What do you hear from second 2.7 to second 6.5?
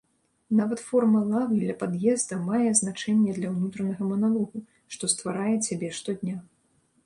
значэнне для ўнутранага маналогу, што стварае цябе штодня.